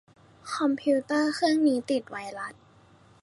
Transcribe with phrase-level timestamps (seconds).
[0.55, 2.53] คอมพิวเตอร์เครื่องนี้ติดไวรัส